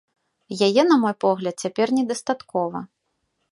Яе, 0.67 0.81
на 0.87 0.97
мой 1.03 1.13
погляд, 1.25 1.55
цяпер 1.67 1.87
недастаткова. 1.99 2.85